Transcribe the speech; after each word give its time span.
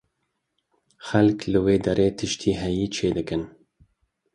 Xelk 1.07 1.39
li 1.51 1.59
wê 1.65 1.75
derê 1.85 2.07
tiştê 2.17 2.51
heyî 2.61 2.87
çêdikin. 2.95 3.43